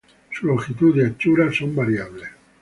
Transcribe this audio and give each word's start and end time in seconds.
Su 0.31 0.47
longitud 0.47 0.95
y 0.97 1.01
anchura 1.01 1.53
son 1.53 1.75
variables. 1.75 2.27